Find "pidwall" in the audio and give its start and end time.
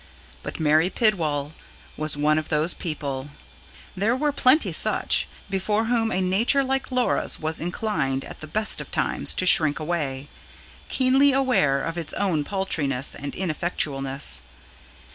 0.89-1.51